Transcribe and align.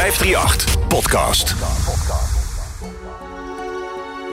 538 0.00 0.88
Podcast. 0.88 1.54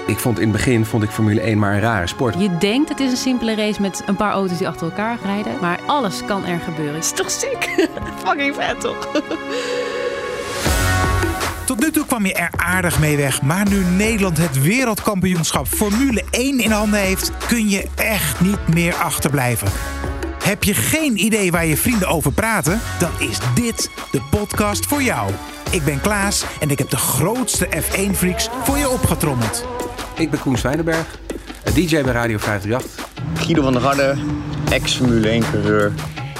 Ik 0.05 0.17
vond 0.17 0.40
in 0.40 0.47
het 0.47 0.58
begin 0.58 0.85
vond 0.85 1.03
ik 1.03 1.09
Formule 1.09 1.42
1 1.42 1.59
maar 1.59 1.74
een 1.74 1.79
rare 1.79 2.08
sport. 2.08 2.35
Je 2.40 2.58
denkt 2.58 2.90
het 2.90 3.00
is 3.00 3.11
een 3.11 3.17
simpele 3.17 3.55
race 3.55 3.82
met 3.82 4.03
een 4.06 4.16
paar 4.16 4.32
auto's 4.32 4.58
die 4.58 4.67
achter 4.67 4.88
elkaar 4.88 5.17
rijden. 5.24 5.53
Maar 5.61 5.80
alles 5.85 6.25
kan 6.25 6.45
er 6.45 6.59
gebeuren. 6.59 6.95
is 6.95 7.11
toch 7.11 7.32
sick? 7.32 7.88
Fucking 8.23 8.55
vet 8.55 8.82
toch? 8.82 9.07
Tot 11.66 11.79
nu 11.79 11.91
toe 11.91 12.05
kwam 12.05 12.25
je 12.25 12.34
er 12.34 12.52
aardig 12.55 12.99
mee 12.99 13.18
weg. 13.18 13.41
Maar 13.41 13.70
nu 13.70 13.84
Nederland 13.84 14.38
het 14.38 14.61
wereldkampioenschap 14.61 15.68
Formule 15.68 16.23
1 16.29 16.59
in 16.59 16.71
handen 16.71 16.99
heeft, 16.99 17.31
kun 17.47 17.70
je 17.70 17.88
echt 17.95 18.39
niet 18.39 18.68
meer 18.68 18.93
achterblijven. 18.93 19.68
Heb 20.43 20.63
je 20.63 20.73
geen 20.73 21.18
idee 21.18 21.52
waar 21.52 21.65
je 21.65 21.77
vrienden 21.77 22.07
over 22.07 22.31
praten? 22.31 22.81
Dan 22.99 23.11
is 23.20 23.38
dit 23.55 23.89
de 24.11 24.21
podcast 24.29 24.86
voor 24.86 25.02
jou. 25.02 25.31
Ik 25.71 25.84
ben 25.84 26.02
Klaas 26.02 26.44
en 26.59 26.70
ik 26.70 26.77
heb 26.77 26.89
de 26.89 26.98
grootste 26.98 27.67
F1-freaks 27.67 28.49
voor 28.63 28.77
je 28.77 28.89
opgetrommeld. 28.89 29.66
Ik 30.16 30.30
ben 30.30 30.39
Koen 30.39 30.58
Zwijnenberg, 30.58 31.20
DJ 31.73 32.02
bij 32.02 32.13
Radio 32.13 32.38
538. 32.38 33.08
Guido 33.34 33.62
van 33.62 33.73
der 33.73 33.81
Garde, 33.81 34.16
ex-Formule 34.70 35.41
1-coureur. 35.41 35.91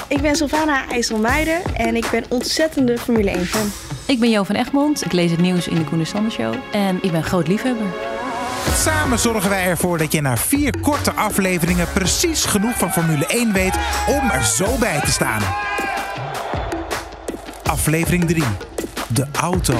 Ik 0.08 0.20
ben 0.20 0.36
Sylvana 0.36 0.88
IJsselmeijer 0.88 1.60
en 1.74 1.96
ik 1.96 2.08
ben 2.10 2.24
ontzettende 2.28 2.98
Formule 2.98 3.30
1 3.30 3.46
fan. 3.46 3.70
Ik 4.06 4.20
ben 4.20 4.30
Jo 4.30 4.42
van 4.42 4.54
Egmond. 4.54 5.04
Ik 5.04 5.12
lees 5.12 5.30
het 5.30 5.40
nieuws 5.40 5.68
in 5.68 5.76
de 5.76 5.84
Koen 5.84 6.06
Sander 6.06 6.32
Show. 6.32 6.54
En 6.72 6.98
ik 7.02 7.10
ben 7.12 7.24
groot 7.24 7.48
liefhebber. 7.48 7.86
Samen 8.74 9.18
zorgen 9.18 9.50
wij 9.50 9.64
ervoor 9.64 9.98
dat 9.98 10.12
je 10.12 10.20
na 10.20 10.36
vier 10.36 10.74
korte 10.80 11.12
afleveringen 11.12 11.86
precies 11.92 12.44
genoeg 12.44 12.78
van 12.78 12.92
Formule 12.92 13.26
1 13.26 13.52
weet 13.52 13.74
om 14.06 14.30
er 14.30 14.44
zo 14.44 14.76
bij 14.78 15.00
te 15.00 15.10
staan. 15.10 15.42
Aflevering 17.62 18.24
3. 18.24 18.42
De 19.14 19.26
auto. 19.40 19.74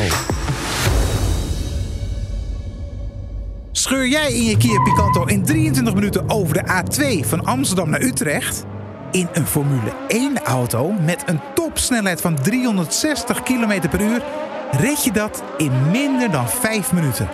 Scheur 3.72 4.06
jij 4.06 4.32
in 4.32 4.44
je 4.44 4.56
Kia 4.56 4.82
Picanto 4.82 5.24
in 5.24 5.44
23 5.44 5.94
minuten 5.94 6.30
over 6.30 6.54
de 6.54 6.82
A2 6.82 7.28
van 7.28 7.44
Amsterdam 7.44 7.90
naar 7.90 8.00
Utrecht? 8.00 8.64
In 9.10 9.28
een 9.32 9.46
Formule 9.46 9.92
1 10.08 10.42
auto 10.42 10.92
met 10.92 11.22
een 11.26 11.40
topsnelheid 11.54 12.20
van 12.20 12.42
360 12.42 13.42
km 13.42 13.88
per 13.88 14.00
uur 14.00 14.22
red 14.70 15.04
je 15.04 15.12
dat 15.12 15.42
in 15.56 15.90
minder 15.90 16.30
dan 16.30 16.48
5 16.48 16.92
minuten. 16.92 17.28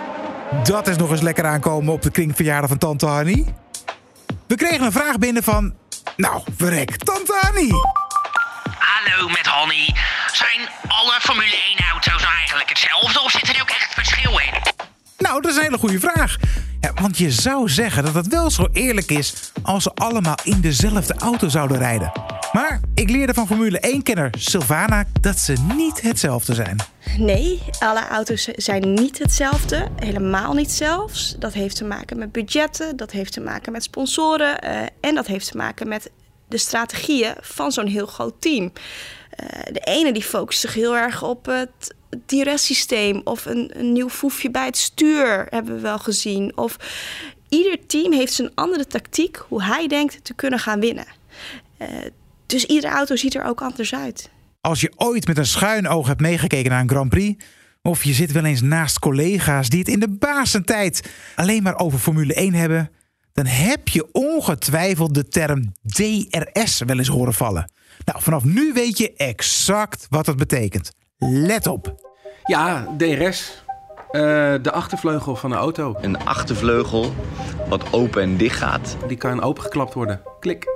Dat 0.63 0.87
is 0.87 0.97
nog 0.97 1.11
eens 1.11 1.21
lekker 1.21 1.45
aankomen 1.45 1.93
op 1.93 2.01
de 2.01 2.11
kringverjaardag 2.11 2.69
van 2.69 2.77
Tante 2.77 3.05
Hanny. 3.05 3.45
We 4.47 4.55
kregen 4.55 4.85
een 4.85 4.91
vraag 4.91 5.17
binnen 5.17 5.43
van... 5.43 5.73
Nou, 6.17 6.41
verrek, 6.57 6.97
Tante 6.97 7.37
Hanny. 7.41 7.69
Hallo 8.77 9.27
met 9.27 9.47
Honey. 9.47 9.95
Zijn 10.33 10.69
alle 10.87 11.19
Formule 11.19 11.45
1 11.45 11.55
auto's 11.55 11.64
eigenlijk 12.55 12.69
hetzelfde 12.69 13.21
of 13.21 13.31
zit 13.31 13.55
er 13.55 13.61
ook 13.61 13.69
echt 13.69 13.93
verschil 13.93 14.39
in? 14.39 14.73
Nou, 15.17 15.41
dat 15.41 15.51
is 15.51 15.57
een 15.57 15.63
hele 15.63 15.77
goede 15.77 15.99
vraag. 15.99 16.37
Ja, 16.81 16.93
want 16.93 17.17
je 17.17 17.31
zou 17.31 17.69
zeggen 17.69 18.03
dat 18.03 18.13
het 18.13 18.27
wel 18.27 18.49
zo 18.51 18.67
eerlijk 18.73 19.11
is 19.11 19.51
als 19.63 19.83
ze 19.83 19.91
allemaal 19.93 20.37
in 20.43 20.61
dezelfde 20.61 21.13
auto 21.17 21.49
zouden 21.49 21.77
rijden. 21.77 22.11
Maar 22.51 22.79
ik 22.93 23.09
leerde 23.09 23.33
van 23.33 23.47
Formule 23.47 23.95
1-kenner 23.97 24.29
Sylvana 24.37 25.05
dat 25.21 25.37
ze 25.37 25.53
niet 25.75 26.01
hetzelfde 26.01 26.53
zijn. 26.53 26.77
Nee, 27.17 27.61
alle 27.79 28.07
auto's 28.07 28.43
zijn 28.43 28.93
niet 28.93 29.17
hetzelfde. 29.17 29.87
Helemaal 29.95 30.53
niet 30.53 30.71
zelfs. 30.71 31.35
Dat 31.39 31.53
heeft 31.53 31.75
te 31.75 31.83
maken 31.83 32.17
met 32.17 32.31
budgetten, 32.31 32.97
dat 32.97 33.11
heeft 33.11 33.33
te 33.33 33.41
maken 33.41 33.71
met 33.71 33.83
sponsoren 33.83 34.65
uh, 34.65 34.81
en 35.01 35.15
dat 35.15 35.27
heeft 35.27 35.51
te 35.51 35.57
maken 35.57 35.87
met 35.87 36.09
de 36.47 36.57
strategieën 36.57 37.33
van 37.41 37.71
zo'n 37.71 37.87
heel 37.87 38.05
groot 38.05 38.41
team. 38.41 38.63
Uh, 39.43 39.59
de 39.71 39.79
ene 39.79 40.13
die 40.13 40.23
focust 40.23 40.59
zich 40.59 40.73
heel 40.73 40.95
erg 40.95 41.23
op 41.23 41.45
het 41.45 41.94
DRS-systeem 42.25 43.21
of 43.23 43.45
een, 43.45 43.71
een 43.73 43.91
nieuw 43.93 44.09
foefje 44.09 44.51
bij 44.51 44.65
het 44.65 44.77
stuur, 44.77 45.47
hebben 45.49 45.75
we 45.75 45.81
wel 45.81 45.99
gezien. 45.99 46.57
Of 46.57 46.77
ieder 47.49 47.85
team 47.87 48.13
heeft 48.13 48.33
zijn 48.33 48.51
andere 48.55 48.87
tactiek 48.87 49.37
hoe 49.47 49.63
hij 49.63 49.87
denkt 49.87 50.23
te 50.23 50.33
kunnen 50.33 50.59
gaan 50.59 50.79
winnen. 50.79 51.05
Uh, 51.81 51.87
dus 52.45 52.65
iedere 52.65 52.93
auto 52.93 53.15
ziet 53.15 53.35
er 53.35 53.43
ook 53.43 53.61
anders 53.61 53.93
uit. 53.95 54.29
Als 54.61 54.81
je 54.81 54.93
ooit 54.95 55.27
met 55.27 55.37
een 55.37 55.45
schuin 55.45 55.87
oog 55.87 56.07
hebt 56.07 56.21
meegekeken 56.21 56.71
naar 56.71 56.81
een 56.81 56.89
Grand 56.89 57.09
Prix, 57.09 57.43
of 57.81 58.03
je 58.03 58.13
zit 58.13 58.31
wel 58.31 58.45
eens 58.45 58.61
naast 58.61 58.99
collega's 58.99 59.69
die 59.69 59.79
het 59.79 59.87
in 59.87 59.99
de 59.99 60.09
basentijd 60.09 61.09
alleen 61.35 61.63
maar 61.63 61.79
over 61.79 61.99
Formule 61.99 62.33
1 62.33 62.53
hebben, 62.53 62.91
dan 63.33 63.45
heb 63.45 63.87
je 63.87 64.07
ongetwijfeld 64.11 65.13
de 65.13 65.27
term 65.27 65.73
DRS 65.81 66.81
wel 66.85 66.97
eens 66.97 67.07
horen 67.07 67.33
vallen. 67.33 67.71
Nou, 68.05 68.21
vanaf 68.21 68.43
nu 68.43 68.73
weet 68.73 68.97
je 68.97 69.13
exact 69.13 70.07
wat 70.09 70.25
het 70.25 70.37
betekent. 70.37 70.91
Let 71.17 71.67
op. 71.67 71.95
Ja, 72.43 72.87
DRS. 72.97 73.63
Uh, 74.11 74.21
de 74.61 74.71
achtervleugel 74.71 75.35
van 75.35 75.49
de 75.49 75.55
auto. 75.55 75.95
Een 76.01 76.25
achtervleugel 76.25 77.13
wat 77.67 77.93
open 77.93 78.21
en 78.21 78.37
dicht 78.37 78.57
gaat. 78.57 78.97
Die 79.07 79.17
kan 79.17 79.41
opengeklapt 79.41 79.93
worden. 79.93 80.21
Klik. 80.39 80.67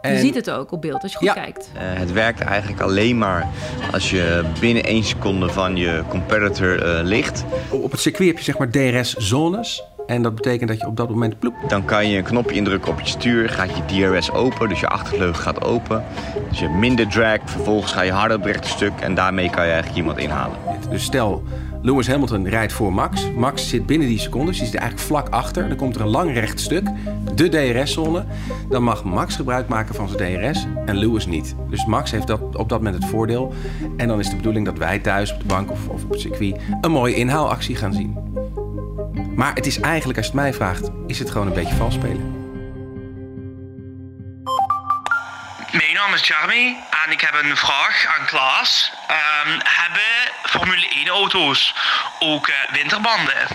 En... 0.00 0.12
Je 0.12 0.18
ziet 0.18 0.34
het 0.34 0.50
ook 0.50 0.72
op 0.72 0.80
beeld 0.80 1.02
als 1.02 1.12
je 1.12 1.18
goed 1.18 1.26
ja. 1.26 1.32
kijkt. 1.32 1.70
Uh, 1.74 1.80
het 1.82 2.12
werkt 2.12 2.40
eigenlijk 2.40 2.80
alleen 2.80 3.18
maar 3.18 3.48
als 3.92 4.10
je 4.10 4.44
binnen 4.60 4.84
één 4.84 5.04
seconde 5.04 5.48
van 5.48 5.76
je 5.76 6.02
competitor 6.08 6.86
uh, 6.86 7.04
ligt. 7.04 7.44
Op 7.70 7.90
het 7.90 8.00
circuit 8.00 8.28
heb 8.28 8.38
je 8.38 8.44
zeg 8.44 8.58
maar 8.58 8.70
DRS-zones. 8.70 9.84
En 10.08 10.22
dat 10.22 10.34
betekent 10.34 10.68
dat 10.68 10.80
je 10.80 10.86
op 10.86 10.96
dat 10.96 11.08
moment 11.08 11.38
ploep. 11.38 11.54
Dan 11.68 11.84
kan 11.84 12.08
je 12.08 12.18
een 12.18 12.24
knopje 12.24 12.56
indrukken 12.56 12.92
op 12.92 13.00
je 13.00 13.06
stuur. 13.06 13.48
Gaat 13.48 13.70
je 13.76 14.10
DRS 14.12 14.30
open, 14.30 14.68
dus 14.68 14.80
je 14.80 14.88
achtervleugel 14.88 15.42
gaat 15.42 15.64
open. 15.64 16.04
Dus 16.48 16.58
je 16.58 16.64
hebt 16.64 16.78
minder 16.78 17.08
drag. 17.08 17.38
Vervolgens 17.44 17.92
ga 17.92 18.02
je 18.02 18.12
harder 18.12 18.36
op 18.36 18.42
het 18.42 18.52
rechte 18.52 18.68
stuk. 18.68 18.92
En 19.00 19.14
daarmee 19.14 19.50
kan 19.50 19.64
je 19.64 19.70
eigenlijk 19.70 20.00
iemand 20.00 20.18
inhalen. 20.18 20.56
Dus 20.90 21.02
stel, 21.02 21.42
Lewis 21.82 22.06
Hamilton 22.08 22.48
rijdt 22.48 22.72
voor 22.72 22.92
Max. 22.92 23.32
Max 23.36 23.68
zit 23.68 23.86
binnen 23.86 24.08
die 24.08 24.18
secondes, 24.18 24.56
die 24.56 24.66
zit 24.66 24.74
eigenlijk 24.74 25.08
vlak 25.08 25.28
achter. 25.28 25.68
Dan 25.68 25.76
komt 25.76 25.94
er 25.94 26.00
een 26.00 26.08
lang 26.08 26.32
recht 26.34 26.60
stuk, 26.60 26.88
de 27.34 27.48
DRS-zone. 27.48 28.24
Dan 28.68 28.82
mag 28.82 29.04
Max 29.04 29.36
gebruik 29.36 29.68
maken 29.68 29.94
van 29.94 30.08
zijn 30.08 30.40
DRS 30.40 30.66
en 30.86 30.96
Lewis 30.96 31.26
niet. 31.26 31.54
Dus 31.70 31.86
Max 31.86 32.10
heeft 32.10 32.26
dat, 32.26 32.40
op 32.40 32.68
dat 32.68 32.78
moment 32.78 32.94
het 32.94 33.04
voordeel. 33.04 33.52
En 33.96 34.08
dan 34.08 34.18
is 34.18 34.30
de 34.30 34.36
bedoeling 34.36 34.64
dat 34.64 34.78
wij 34.78 34.98
thuis 34.98 35.32
op 35.32 35.38
de 35.38 35.46
bank 35.46 35.70
of, 35.70 35.88
of 35.88 36.04
op 36.04 36.10
het 36.10 36.20
circuit 36.20 36.60
een 36.80 36.90
mooie 36.90 37.14
inhaalactie 37.14 37.76
gaan 37.76 37.92
zien. 37.92 38.16
Maar 39.38 39.54
het 39.54 39.66
is 39.66 39.80
eigenlijk, 39.80 40.18
als 40.18 40.26
je 40.26 40.32
het 40.32 40.40
mij 40.42 40.54
vraagt, 40.54 40.90
is 41.06 41.18
het 41.18 41.30
gewoon 41.30 41.46
een 41.46 41.52
beetje 41.52 41.74
vals 41.74 41.94
spelen. 41.94 42.30
Mijn 45.72 45.94
naam 45.94 46.14
is 46.14 46.26
Jeremy 46.26 46.76
en 47.06 47.12
ik 47.12 47.20
heb 47.20 47.42
een 47.42 47.56
vraag 47.56 48.16
aan 48.18 48.26
Klaas. 48.26 48.92
Um, 49.10 49.60
hebben 49.64 50.32
Formule 50.42 50.88
1 50.88 51.08
auto's 51.08 51.74
ook 52.18 52.48
uh, 52.48 52.54
winterbanden? 52.72 53.46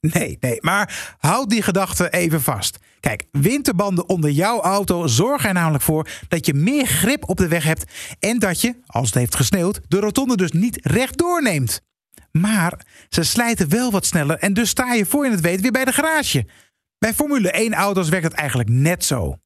Nee, 0.00 0.36
nee, 0.40 0.58
maar 0.60 1.14
houd 1.18 1.50
die 1.50 1.62
gedachte 1.62 2.10
even 2.10 2.42
vast. 2.42 2.78
Kijk, 3.00 3.24
winterbanden 3.30 4.08
onder 4.08 4.30
jouw 4.30 4.60
auto 4.60 5.06
zorgen 5.06 5.48
er 5.48 5.54
namelijk 5.54 5.84
voor 5.84 6.08
dat 6.28 6.46
je 6.46 6.54
meer 6.54 6.86
grip 6.86 7.28
op 7.28 7.36
de 7.36 7.48
weg 7.48 7.64
hebt 7.64 7.84
en 8.20 8.38
dat 8.38 8.60
je, 8.60 8.80
als 8.86 9.06
het 9.06 9.14
heeft 9.14 9.36
gesneeuwd, 9.36 9.80
de 9.88 10.00
rotonde 10.00 10.36
dus 10.36 10.52
niet 10.52 10.78
rechtdoor 10.82 11.42
neemt. 11.42 11.82
Maar 12.38 12.80
ze 13.08 13.22
slijten 13.22 13.68
wel 13.68 13.90
wat 13.90 14.06
sneller 14.06 14.38
en 14.38 14.54
dus 14.54 14.68
sta 14.68 14.92
je 14.92 15.06
voor 15.06 15.24
je 15.24 15.30
het 15.30 15.40
weet 15.40 15.60
weer 15.60 15.70
bij 15.70 15.84
de 15.84 15.92
garage. 15.92 16.46
Bij 16.98 17.14
Formule 17.14 17.50
1 17.50 17.74
auto's 17.74 18.08
werkt 18.08 18.24
het 18.24 18.34
eigenlijk 18.34 18.68
net 18.68 19.04
zo. 19.04 19.36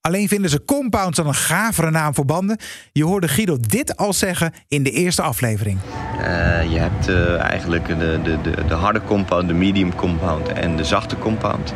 Alleen 0.00 0.28
vinden 0.28 0.50
ze 0.50 0.64
compounds 0.64 1.16
dan 1.16 1.26
een 1.26 1.34
gavere 1.34 1.90
naam 1.90 2.14
voor 2.14 2.24
banden. 2.24 2.58
Je 2.92 3.04
hoorde 3.04 3.28
Guido 3.28 3.56
dit 3.60 3.96
al 3.96 4.12
zeggen 4.12 4.52
in 4.68 4.82
de 4.82 4.90
eerste 4.90 5.22
aflevering. 5.22 5.78
Uh, 6.18 6.72
je 6.72 6.78
hebt 6.78 7.08
uh, 7.08 7.40
eigenlijk 7.40 7.86
de, 7.86 8.20
de, 8.22 8.40
de, 8.40 8.64
de, 8.64 8.74
harde 8.74 9.02
compound, 9.02 9.48
de 9.48 9.54
medium 9.54 9.94
compound 9.94 10.48
en 10.48 10.76
de 10.76 10.84
zachte 10.84 11.18
compound. 11.18 11.74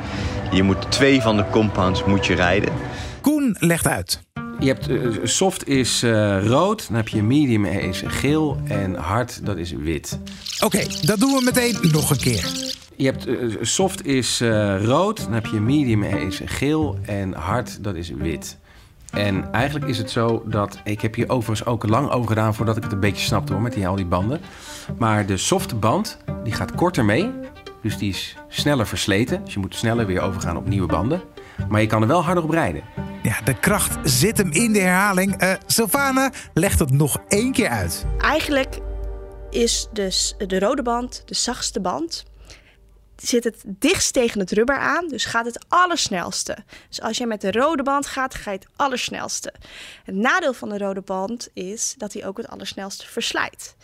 Je 0.51 0.63
moet 0.63 0.91
twee 0.91 1.21
van 1.21 1.37
de 1.37 1.45
compounds 1.51 2.05
moet 2.05 2.27
je 2.27 2.35
rijden. 2.35 2.73
Koen 3.21 3.57
legt 3.59 3.87
uit. 3.87 4.28
Je 4.61 4.67
hebt 4.67 4.89
uh, 4.89 5.17
soft 5.23 5.69
is 5.69 6.03
rood, 6.43 6.87
dan 6.87 6.97
heb 6.97 7.09
je 7.09 7.23
medium 7.23 7.65
is 7.65 8.03
geel 8.07 8.59
en 8.65 8.95
hard 8.95 9.47
dat 9.47 9.57
is 9.57 9.73
wit. 9.73 10.19
Oké, 10.65 10.77
okay, 10.77 10.87
dat 11.01 11.19
doen 11.19 11.33
we 11.33 11.43
meteen 11.45 11.77
nog 11.93 12.11
een 12.11 12.19
keer. 12.19 12.75
Je 12.97 13.05
hebt 13.05 13.29
uh, 13.29 13.57
soft 13.61 14.07
is 14.07 14.41
rood, 14.85 15.23
dan 15.25 15.33
heb 15.33 15.47
je 15.47 15.61
medium 15.61 16.03
is 16.03 16.41
geel 16.45 16.99
en 17.03 17.33
hard 17.33 17.85
dat 17.85 17.95
is 17.95 18.11
wit. 18.11 18.59
En 19.11 19.53
eigenlijk 19.53 19.87
is 19.87 19.99
het 19.99 20.11
zo 20.11 20.43
dat 20.47 20.79
ik 20.85 21.01
heb 21.01 21.15
hier 21.15 21.29
overigens 21.29 21.69
ook 21.69 21.89
lang 21.89 22.11
over 22.11 22.29
gedaan 22.29 22.55
voordat 22.55 22.77
ik 22.77 22.83
het 22.83 22.93
een 22.93 23.01
beetje 23.01 23.25
snapte 23.25 23.53
hoor 23.53 23.63
met 23.63 23.73
die, 23.73 23.89
al 23.89 23.97
die 23.97 24.05
banden. 24.05 24.41
Maar 24.99 25.27
de 25.27 25.37
softe 25.37 25.75
band 25.75 26.19
die 26.45 26.53
gaat 26.53 26.75
korter 26.75 27.05
mee, 27.05 27.31
dus 27.83 27.99
die 27.99 28.09
is 28.09 28.37
sneller 28.49 28.87
versleten. 28.87 29.45
Dus 29.45 29.53
je 29.53 29.61
moet 29.61 29.75
sneller 29.75 30.07
weer 30.07 30.21
overgaan 30.21 30.57
op 30.57 30.69
nieuwe 30.69 30.87
banden. 30.87 31.21
Maar 31.69 31.81
je 31.81 31.87
kan 31.87 32.03
er 32.03 32.09
wel 32.09 32.25
harder 32.25 32.45
op 32.45 32.51
rijden. 32.51 32.83
Ja, 33.29 33.41
de 33.41 33.59
kracht 33.59 34.11
zit 34.11 34.39
hem 34.39 34.53
in 34.53 34.73
de 34.73 34.81
herhaling. 34.81 35.43
Uh, 35.43 35.53
Sylvana 35.67 36.33
legt 36.55 36.79
het 36.79 36.91
nog 36.91 37.17
één 37.29 37.53
keer 37.53 37.69
uit. 37.69 38.05
Eigenlijk 38.19 38.79
is 39.51 39.89
dus 39.93 40.35
de 40.47 40.59
rode 40.59 40.83
band 40.83 41.23
de 41.25 41.35
zachtste 41.35 41.81
band 41.81 42.25
zit 43.17 43.45
het 43.45 43.65
dichtst 43.67 44.13
tegen 44.13 44.41
het 44.41 44.53
rubber 44.53 44.79
aan, 44.79 45.09
dus 45.09 45.25
gaat 45.25 45.45
het 45.45 45.65
allersnelste. 45.69 46.57
Dus 46.89 47.01
als 47.01 47.19
je 47.19 47.27
met 47.27 47.41
de 47.41 47.53
rode 47.53 47.83
band 47.83 48.07
gaat, 48.07 48.35
ga 48.35 48.51
je 48.51 48.59
het 48.59 48.69
allersnelste. 48.77 49.55
Het 50.05 50.15
nadeel 50.15 50.53
van 50.53 50.69
de 50.69 50.79
rode 50.79 51.03
band 51.03 51.49
is 51.53 51.95
dat 51.99 52.13
hij 52.13 52.27
ook 52.27 52.37
het 52.37 52.49
allersnelste 52.49 53.07
verslijt. 53.07 53.77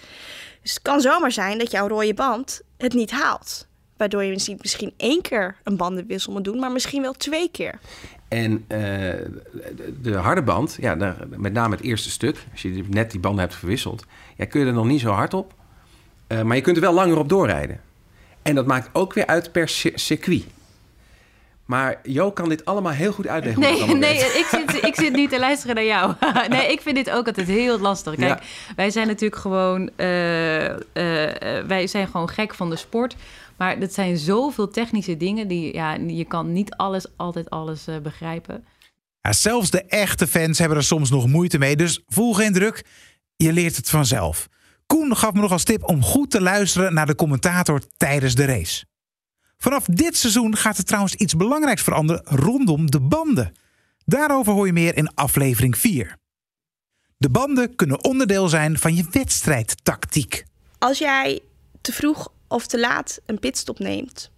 Dus 0.63 0.73
het 0.73 0.83
kan 0.83 1.01
zomaar 1.01 1.33
zijn 1.33 1.59
dat 1.59 1.71
jouw 1.71 1.89
rode 1.89 2.15
band 2.15 2.61
het 2.77 2.93
niet 2.93 3.11
haalt. 3.11 3.67
Waardoor 3.97 4.25
je 4.25 4.57
misschien, 4.61 4.95
één 4.97 5.23
keer 5.23 5.57
een 5.65 5.77
bandenwissel 5.77 6.33
moet 6.33 6.45
doen, 6.45 6.59
maar 6.59 6.73
misschien 6.73 7.03
wel 7.03 7.13
twee 7.13 7.51
keer. 7.51 7.81
En 8.35 8.53
uh, 8.53 8.59
de, 8.69 9.95
de 10.03 10.17
harde 10.17 10.43
band, 10.43 10.77
ja, 10.81 10.97
daar, 10.97 11.17
met 11.37 11.53
name 11.53 11.75
het 11.75 11.85
eerste 11.85 12.11
stuk, 12.11 12.47
als 12.53 12.63
je 12.63 12.85
net 12.89 13.11
die 13.11 13.21
banden 13.21 13.41
hebt 13.41 13.55
verwisseld, 13.55 14.05
ja, 14.37 14.45
kun 14.45 14.61
je 14.61 14.67
er 14.67 14.73
nog 14.73 14.87
niet 14.87 15.01
zo 15.01 15.11
hard 15.11 15.35
op. 15.35 15.55
Uh, 16.29 16.43
maar 16.43 16.57
je 16.57 16.63
kunt 16.63 16.77
er 16.77 16.83
wel 16.83 16.93
langer 16.93 17.19
op 17.19 17.29
doorrijden. 17.29 17.81
En 18.43 18.55
dat 18.55 18.67
maakt 18.67 18.89
ook 18.93 19.13
weer 19.13 19.27
uit 19.27 19.53
per 19.53 19.69
circuit. 19.95 20.45
Maar 21.65 22.01
Jo 22.03 22.31
kan 22.31 22.49
dit 22.49 22.65
allemaal 22.65 22.93
heel 22.93 23.13
goed 23.13 23.27
uitleggen. 23.27 23.63
Nee, 23.63 23.95
nee 23.95 24.19
ik, 24.19 24.47
zit, 24.51 24.85
ik 24.85 24.95
zit 24.95 25.13
niet 25.13 25.31
te 25.31 25.39
luisteren 25.39 25.75
naar 25.75 25.85
jou. 25.85 26.15
nee, 26.49 26.73
ik 26.73 26.81
vind 26.81 26.97
dit 26.97 27.11
ook 27.11 27.27
altijd 27.27 27.47
heel 27.47 27.79
lastig. 27.79 28.15
Kijk, 28.15 28.43
wij 28.77 28.91
zijn 28.91 29.07
natuurlijk 29.07 29.41
gewoon... 29.41 29.91
Uh, 29.97 30.69
uh, 30.69 30.77
wij 31.67 31.87
zijn 31.87 32.07
gewoon 32.07 32.29
gek 32.29 32.55
van 32.55 32.71
de 32.71 32.77
sport. 32.77 33.17
Maar 33.57 33.77
het 33.79 33.95
zijn 33.95 34.17
zoveel 34.17 34.69
technische 34.69 35.17
dingen... 35.17 35.49
die 35.49 35.75
ja, 35.75 35.95
je 36.07 36.25
kan 36.25 36.53
niet 36.53 36.75
alles, 36.75 37.07
altijd 37.17 37.51
alles 37.51 37.89
uh, 37.89 37.99
begrijpen. 37.99 38.65
Ja, 39.21 39.33
zelfs 39.33 39.71
de 39.71 39.83
echte 39.83 40.27
fans 40.27 40.59
hebben 40.59 40.79
er 40.79 40.85
soms 40.85 41.11
nog 41.11 41.27
moeite 41.27 41.59
mee. 41.59 41.77
Dus 41.77 42.03
voel 42.07 42.35
geen 42.35 42.53
druk. 42.53 42.85
Je 43.37 43.53
leert 43.53 43.77
het 43.77 43.91
vanzelf. 43.91 44.49
Koen 44.87 45.17
gaf 45.17 45.33
me 45.33 45.41
nog 45.41 45.53
als 45.53 45.65
tip 45.65 45.89
om 45.89 46.03
goed 46.03 46.31
te 46.31 46.41
luisteren 46.41 46.95
naar 46.95 47.07
de 47.07 47.15
commentator 47.15 47.81
tijdens 47.97 48.35
de 48.35 48.45
race. 48.45 48.85
Vanaf 49.59 49.85
dit 49.85 50.17
seizoen 50.17 50.57
gaat 50.57 50.79
er 50.79 50.85
trouwens 50.85 51.15
iets 51.15 51.37
belangrijks 51.37 51.83
veranderen 51.83 52.23
rondom 52.25 52.91
de 52.91 53.01
banden. 53.01 53.53
Daarover 54.05 54.53
hoor 54.53 54.67
je 54.67 54.73
meer 54.73 54.97
in 54.97 55.15
aflevering 55.15 55.79
4. 55.79 56.17
De 57.17 57.31
banden 57.31 57.77
kunnen 57.77 58.05
onderdeel 58.05 58.49
zijn 58.49 58.79
van 58.79 58.95
je 58.95 59.05
wedstrijdtactiek. 59.11 60.45
Als 60.79 60.99
jij 60.99 61.41
te 61.81 61.93
vroeg 61.93 62.33
of 62.49 62.67
te 62.67 62.81
laat 62.81 63.21
een 63.27 63.39
pitstop 63.39 63.79
neemt, 63.79 64.31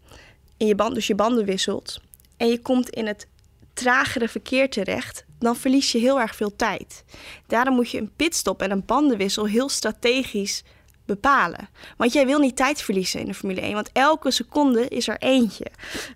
en 0.57 0.67
je 0.67 0.75
band, 0.75 0.95
dus 0.95 1.07
je 1.07 1.15
banden 1.15 1.45
wisselt, 1.45 2.01
en 2.37 2.49
je 2.49 2.61
komt 2.61 2.89
in 2.89 3.07
het 3.07 3.27
tragere 3.73 4.29
verkeer 4.29 4.71
terecht, 4.71 5.25
dan 5.39 5.57
verlies 5.57 5.93
je 5.93 5.99
heel 5.99 6.21
erg 6.21 6.37
veel 6.37 6.57
tijd. 6.57 7.05
Daarom 7.47 7.75
moet 7.75 7.91
je 7.91 7.99
een 7.99 8.13
pitstop 8.17 8.63
en 8.63 8.71
een 8.71 8.85
bandenwissel 8.87 9.47
heel 9.47 9.69
strategisch 9.69 10.63
bepalen. 11.07 11.69
Want 11.97 12.13
jij 12.13 12.27
wil 12.27 12.39
niet 12.39 12.57
tijd 12.57 12.83
verliezen 12.83 13.21
in 13.21 13.27
de 13.27 13.35
Formule 13.35 13.61
1, 13.61 13.75
want 13.75 13.91
elke 13.93 14.31
seconde 14.31 14.89
is 14.89 15.09
er 15.09 15.19
eentje. 15.19 15.67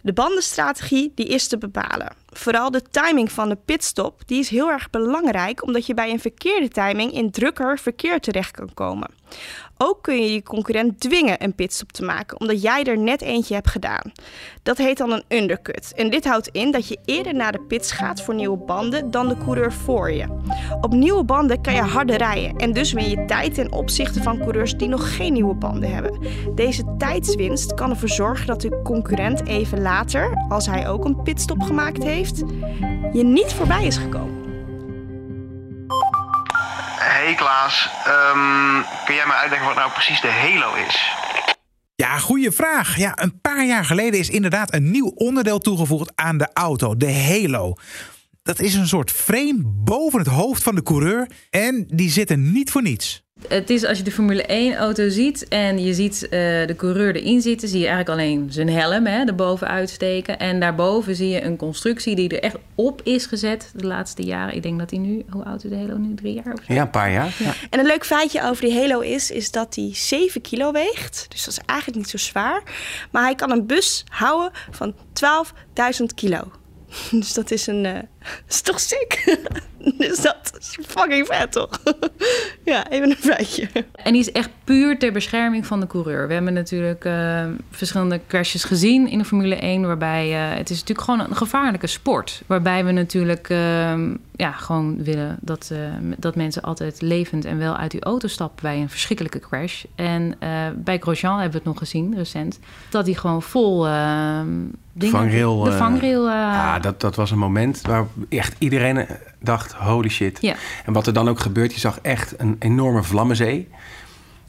De 0.02 0.12
bandenstrategie 0.12 1.12
die 1.14 1.26
is 1.26 1.48
te 1.48 1.58
bepalen. 1.58 2.12
Vooral 2.32 2.70
de 2.70 2.82
timing 2.90 3.32
van 3.32 3.48
de 3.48 3.58
pitstop 3.64 4.22
die 4.26 4.38
is 4.38 4.48
heel 4.48 4.70
erg 4.70 4.90
belangrijk, 4.90 5.62
omdat 5.62 5.86
je 5.86 5.94
bij 5.94 6.10
een 6.10 6.20
verkeerde 6.20 6.68
timing 6.68 7.12
in 7.12 7.30
drukker 7.30 7.78
verkeer 7.78 8.20
terecht 8.20 8.50
kan 8.50 8.74
komen. 8.74 9.08
Ook 9.82 10.02
kun 10.02 10.22
je 10.22 10.32
je 10.32 10.42
concurrent 10.42 11.00
dwingen 11.00 11.44
een 11.44 11.54
pitstop 11.54 11.92
te 11.92 12.04
maken, 12.04 12.40
omdat 12.40 12.62
jij 12.62 12.84
er 12.84 12.98
net 12.98 13.22
eentje 13.22 13.54
hebt 13.54 13.70
gedaan. 13.70 14.12
Dat 14.62 14.78
heet 14.78 14.96
dan 14.96 15.12
een 15.12 15.24
undercut. 15.28 15.92
En 15.96 16.10
dit 16.10 16.24
houdt 16.24 16.48
in 16.48 16.70
dat 16.70 16.88
je 16.88 16.98
eerder 17.04 17.34
naar 17.34 17.52
de 17.52 17.60
pits 17.60 17.92
gaat 17.92 18.22
voor 18.22 18.34
nieuwe 18.34 18.56
banden 18.56 19.10
dan 19.10 19.28
de 19.28 19.36
coureur 19.36 19.72
voor 19.72 20.12
je. 20.12 20.26
Op 20.80 20.92
nieuwe 20.92 21.24
banden 21.24 21.60
kan 21.60 21.74
je 21.74 21.80
harder 21.80 22.16
rijden 22.16 22.56
en 22.56 22.72
dus 22.72 22.92
win 22.92 23.10
je 23.10 23.24
tijd 23.24 23.54
ten 23.54 23.72
opzichte 23.72 24.22
van 24.22 24.38
coureurs 24.38 24.76
die 24.76 24.88
nog 24.88 25.16
geen 25.16 25.32
nieuwe 25.32 25.54
banden 25.54 25.94
hebben. 25.94 26.18
Deze 26.54 26.94
tijdswinst 26.98 27.74
kan 27.74 27.90
ervoor 27.90 28.08
zorgen 28.08 28.46
dat 28.46 28.60
de 28.60 28.80
concurrent 28.82 29.46
even 29.46 29.82
later, 29.82 30.44
als 30.48 30.66
hij 30.66 30.88
ook 30.88 31.04
een 31.04 31.22
pitstop 31.22 31.62
gemaakt 31.62 32.02
heeft, 32.02 32.38
je 33.12 33.24
niet 33.24 33.52
voorbij 33.52 33.84
is 33.84 33.96
gekomen. 33.96 34.39
Hey 37.20 37.34
Klaas, 37.34 37.88
um, 38.06 38.84
kun 39.04 39.14
jij 39.14 39.26
me 39.26 39.32
uitleggen 39.32 39.68
wat 39.68 39.76
nou 39.76 39.90
precies 39.90 40.20
de 40.20 40.30
Halo 40.30 40.74
is? 40.74 41.12
Ja, 41.94 42.18
goede 42.18 42.52
vraag. 42.52 42.96
Ja, 42.96 43.12
een 43.14 43.40
paar 43.40 43.64
jaar 43.64 43.84
geleden 43.84 44.20
is 44.20 44.30
inderdaad 44.30 44.74
een 44.74 44.90
nieuw 44.90 45.12
onderdeel 45.14 45.58
toegevoegd 45.58 46.12
aan 46.14 46.38
de 46.38 46.48
auto, 46.52 46.96
de 46.96 47.12
Halo. 47.12 47.74
Dat 48.50 48.60
is 48.60 48.74
een 48.74 48.88
soort 48.88 49.10
frame 49.10 49.62
boven 49.64 50.18
het 50.18 50.28
hoofd 50.28 50.62
van 50.62 50.74
de 50.74 50.82
coureur 50.82 51.28
en 51.50 51.84
die 51.86 52.10
zit 52.10 52.30
er 52.30 52.38
niet 52.38 52.70
voor 52.70 52.82
niets. 52.82 53.22
Het 53.48 53.70
is 53.70 53.84
als 53.84 53.98
je 53.98 54.04
de 54.04 54.10
Formule 54.10 54.72
1-auto 54.74 55.08
ziet 55.08 55.48
en 55.48 55.84
je 55.84 55.94
ziet 55.94 56.22
uh, 56.22 56.30
de 56.66 56.74
coureur 56.76 57.16
erin 57.16 57.40
zitten, 57.40 57.68
zie 57.68 57.78
je 57.78 57.86
eigenlijk 57.86 58.18
alleen 58.18 58.52
zijn 58.52 58.68
helm 58.68 59.06
hè, 59.06 59.24
erboven 59.24 59.68
uitsteken. 59.68 60.38
En 60.38 60.60
daarboven 60.60 61.16
zie 61.16 61.28
je 61.28 61.42
een 61.42 61.56
constructie 61.56 62.16
die 62.16 62.28
er 62.28 62.42
echt 62.42 62.56
op 62.74 63.00
is 63.04 63.26
gezet 63.26 63.70
de 63.74 63.86
laatste 63.86 64.22
jaren. 64.22 64.54
Ik 64.54 64.62
denk 64.62 64.78
dat 64.78 64.90
hij 64.90 64.98
nu, 64.98 65.24
hoe 65.28 65.44
oud 65.44 65.64
is 65.64 65.70
de 65.70 65.76
Halo 65.76 65.96
nu? 65.96 66.14
Drie 66.14 66.34
jaar 66.34 66.52
of 66.52 66.60
zo? 66.66 66.74
Ja, 66.74 66.82
een 66.82 66.90
paar 66.90 67.12
jaar. 67.12 67.36
Ja. 67.38 67.54
En 67.70 67.78
een 67.78 67.86
leuk 67.86 68.04
feitje 68.04 68.42
over 68.42 68.64
die 68.64 68.74
Halo 68.74 69.00
is, 69.00 69.30
is 69.30 69.50
dat 69.50 69.74
hij 69.74 69.90
7 69.92 70.40
kilo 70.40 70.72
weegt. 70.72 71.26
Dus 71.28 71.44
dat 71.44 71.54
is 71.54 71.60
eigenlijk 71.66 71.98
niet 71.98 72.10
zo 72.10 72.18
zwaar. 72.18 72.62
Maar 73.10 73.22
hij 73.22 73.34
kan 73.34 73.50
een 73.50 73.66
bus 73.66 74.04
houden 74.08 74.50
van 74.70 74.94
12.000 74.94 76.04
kilo. 76.14 76.50
Dus 77.10 77.32
dat 77.32 77.50
is 77.50 77.66
een. 77.66 77.84
Uh, 77.84 77.98
is 78.48 78.60
toch 78.60 78.80
sick? 78.80 79.38
dus 79.98 80.20
dat 80.30 80.52
is 80.58 80.78
fucking 80.86 81.26
vet, 81.26 81.52
toch? 81.52 81.70
ja, 82.64 82.90
even 82.90 83.10
een 83.10 83.16
feitje. 83.16 83.68
En 83.94 84.12
die 84.12 84.20
is 84.20 84.32
echt 84.32 84.50
puur 84.64 84.98
ter 84.98 85.12
bescherming 85.12 85.66
van 85.66 85.80
de 85.80 85.86
coureur. 85.86 86.26
We 86.26 86.32
hebben 86.32 86.52
natuurlijk 86.52 87.04
uh, 87.04 87.44
verschillende 87.70 88.20
crashes 88.26 88.64
gezien 88.64 89.08
in 89.08 89.18
de 89.18 89.24
Formule 89.24 89.54
1, 89.54 89.86
waarbij 89.86 90.28
uh, 90.30 90.56
het 90.56 90.70
is 90.70 90.78
natuurlijk 90.78 91.08
gewoon 91.08 91.20
een 91.20 91.36
gevaarlijke 91.36 91.86
sport. 91.86 92.42
Waarbij 92.46 92.84
we 92.84 92.92
natuurlijk 92.92 93.48
ehm, 93.48 94.14
ja, 94.36 94.52
gewoon 94.52 95.02
willen 95.04 95.38
dat, 95.40 95.72
dat 96.16 96.36
mensen 96.36 96.62
altijd 96.62 97.00
levend 97.00 97.44
en 97.44 97.58
wel 97.58 97.76
uit 97.76 97.90
die 97.90 98.02
auto 98.02 98.28
stappen 98.28 98.62
bij 98.62 98.80
een 98.80 98.90
verschrikkelijke 98.90 99.38
crash. 99.38 99.84
En 99.94 100.34
bij 100.76 100.98
Grosjean 100.98 101.32
hebben 101.32 101.50
we 101.50 101.56
het 101.56 101.66
nog 101.66 101.78
gezien 101.78 102.14
recent, 102.16 102.58
dat 102.90 103.06
hij 103.06 103.14
gewoon 103.14 103.42
vol 103.42 103.86
ehm, 103.86 104.48
Dingen, 104.92 105.16
vangrail. 105.16 105.62
De 105.62 105.72
vangrail. 105.72 106.26
Uh, 106.26 106.32
ja, 106.32 106.78
dat, 106.78 107.00
dat 107.00 107.16
was 107.16 107.30
een 107.30 107.38
moment 107.38 107.80
waar 107.80 108.06
echt 108.28 108.54
iedereen 108.58 109.06
dacht: 109.40 109.72
holy 109.72 110.08
shit. 110.08 110.38
Ja. 110.40 110.54
En 110.84 110.92
wat 110.92 111.06
er 111.06 111.12
dan 111.12 111.28
ook 111.28 111.40
gebeurt, 111.40 111.74
je 111.74 111.80
zag 111.80 111.98
echt 112.02 112.34
een 112.36 112.56
enorme 112.58 113.02
vlammenzee. 113.02 113.68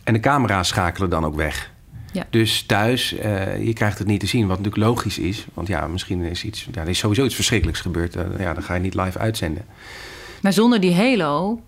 En 0.04 0.14
de 0.14 0.20
camera's 0.20 0.68
schakelen 0.68 1.10
dan 1.10 1.26
ook 1.26 1.36
weg. 1.36 1.72
Ja. 2.12 2.26
Dus 2.30 2.64
thuis, 2.64 3.14
uh, 3.14 3.66
je 3.66 3.74
krijgt 3.74 3.98
het 3.98 4.08
niet 4.08 4.20
te 4.20 4.26
zien, 4.26 4.48
wat 4.48 4.58
natuurlijk 4.58 4.84
logisch 4.84 5.20
is. 5.20 5.46
Want 5.54 5.68
ja, 5.68 5.88
misschien 5.88 6.22
is 6.22 6.44
iets, 6.44 6.68
ja, 6.72 6.82
er 6.82 6.90
is 6.90 6.98
sowieso 6.98 7.26
iets 7.26 7.36
verschrikkelijks 7.36 7.82
gebeurd. 7.82 8.16
Uh, 8.16 8.24
ja, 8.40 8.54
dan 8.54 8.64
ga 8.64 8.74
je 8.74 8.80
niet 8.80 8.96
live 8.96 9.20
uitzenden. 9.20 9.66
Maar 10.42 10.54
zonder 10.54 10.80
die 10.80 10.96
halo 10.96 11.62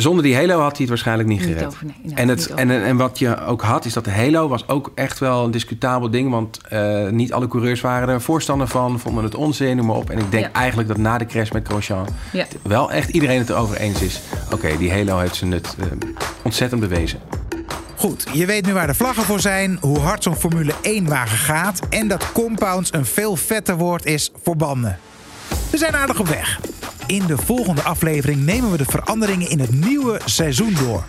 zonder 0.00 0.24
die 0.24 0.36
Halo 0.36 0.60
had 0.60 0.70
hij 0.70 0.80
het 0.80 0.88
waarschijnlijk 0.88 1.28
niet, 1.28 1.40
niet 1.40 1.48
gered. 1.48 1.76
nee, 1.82 2.14
en, 2.14 2.28
het, 2.28 2.46
en, 2.46 2.70
en 2.70 2.96
wat 2.96 3.18
je 3.18 3.44
ook 3.44 3.62
had, 3.62 3.84
is 3.84 3.92
dat 3.92 4.04
de 4.04 4.10
Halo 4.10 4.48
was 4.48 4.68
ook 4.68 4.92
echt 4.94 5.18
wel 5.18 5.44
een 5.44 5.50
discutabel 5.50 6.10
ding. 6.10 6.30
Want 6.30 6.60
uh, 6.72 7.08
niet 7.08 7.32
alle 7.32 7.48
coureurs 7.48 7.80
waren 7.80 8.08
er 8.08 8.20
voorstander 8.20 8.68
van, 8.68 9.00
vonden 9.00 9.24
het 9.24 9.34
onzin, 9.34 9.76
noem 9.76 9.86
maar 9.86 9.96
op. 9.96 10.10
En 10.10 10.18
ik 10.18 10.30
denk 10.30 10.44
ja. 10.44 10.52
eigenlijk 10.52 10.88
dat 10.88 10.96
na 10.96 11.18
de 11.18 11.26
crash 11.26 11.50
met 11.50 11.66
Grosjean 11.66 12.06
ja. 12.32 12.46
wel 12.62 12.92
echt 12.92 13.08
iedereen 13.08 13.38
het 13.38 13.48
erover 13.48 13.76
eens 13.76 14.02
is. 14.02 14.20
Oké, 14.44 14.54
okay, 14.54 14.76
die 14.76 14.92
Halo 14.92 15.18
heeft 15.18 15.34
zijn 15.34 15.50
nut 15.50 15.76
uh, 15.78 15.86
ontzettend 16.42 16.80
bewezen. 16.80 17.18
Goed, 17.96 18.26
je 18.32 18.46
weet 18.46 18.66
nu 18.66 18.72
waar 18.72 18.86
de 18.86 18.94
vlaggen 18.94 19.22
voor 19.22 19.40
zijn, 19.40 19.78
hoe 19.80 19.98
hard 19.98 20.22
zo'n 20.22 20.36
Formule 20.36 20.72
1-wagen 21.02 21.38
gaat... 21.38 21.80
en 21.88 22.08
dat 22.08 22.32
compounds 22.32 22.92
een 22.92 23.04
veel 23.04 23.36
vetter 23.36 23.76
woord 23.76 24.04
is 24.04 24.32
voor 24.42 24.56
banden. 24.56 24.98
We 25.70 25.78
zijn 25.78 25.96
aardig 25.96 26.20
op 26.20 26.28
weg. 26.28 26.60
In 27.10 27.26
de 27.26 27.36
volgende 27.36 27.82
aflevering 27.82 28.44
nemen 28.44 28.70
we 28.70 28.76
de 28.76 28.84
veranderingen 28.84 29.50
in 29.50 29.60
het 29.60 29.84
nieuwe 29.84 30.20
seizoen 30.24 30.74
door. 30.74 31.04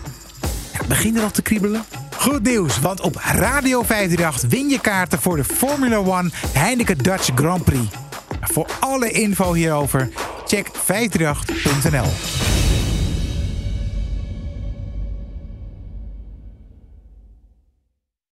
Ja, 0.72 0.86
begin 0.88 1.16
er 1.16 1.22
al 1.22 1.30
te 1.30 1.42
kriebelen? 1.42 1.84
Goed 2.16 2.42
nieuws, 2.42 2.80
want 2.80 3.00
op 3.00 3.16
Radio 3.16 3.82
538 3.82 4.50
win 4.50 4.68
je 4.68 4.80
kaarten 4.80 5.20
voor 5.20 5.36
de 5.36 5.44
Formula 5.44 5.96
1 5.96 6.32
Heineken 6.52 6.98
Dutch 6.98 7.30
Grand 7.34 7.64
Prix. 7.64 7.94
Voor 8.40 8.66
alle 8.80 9.10
info 9.10 9.52
hierover, 9.52 10.08
check 10.46 10.66
538.nl. 10.66 12.51